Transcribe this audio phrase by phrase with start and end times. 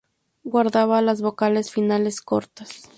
[0.45, 2.89] Guardaba las vocales finales cortas.